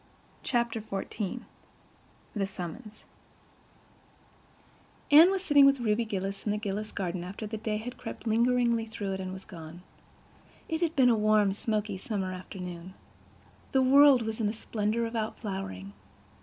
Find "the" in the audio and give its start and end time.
2.35-2.47, 6.49-6.57, 7.45-7.57, 13.73-13.83